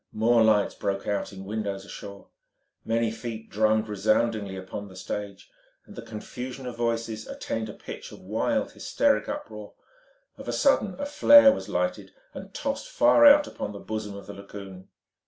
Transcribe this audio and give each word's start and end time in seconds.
More 0.13 0.43
lights 0.43 0.73
broke 0.73 1.05
out 1.05 1.31
in 1.31 1.45
windows 1.45 1.85
ashore. 1.85 2.29
Many 2.83 3.11
feet 3.11 3.51
drummed 3.51 3.87
resoundingly 3.87 4.55
upon 4.57 4.87
the 4.87 4.95
stage, 4.95 5.51
and 5.85 5.95
the 5.95 6.01
confusion 6.01 6.65
of 6.65 6.75
voices 6.77 7.27
attained 7.27 7.69
a 7.69 7.73
pitch 7.73 8.11
of 8.11 8.19
wild, 8.19 8.71
hysteric 8.71 9.29
uproar. 9.29 9.75
Of 10.39 10.47
a 10.47 10.53
sudden 10.53 10.95
a 10.99 11.05
flare 11.05 11.51
was 11.51 11.69
lighted 11.69 12.15
and 12.33 12.51
tossed 12.51 12.89
far 12.89 13.27
out 13.27 13.45
upon 13.45 13.73
the 13.73 13.79
bosom 13.79 14.15
of 14.15 14.25
the 14.25 14.33
lagoon. 14.33 14.87